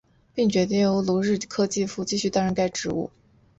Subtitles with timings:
[0.33, 3.11] 并决定由卢日科夫继续担任该职务。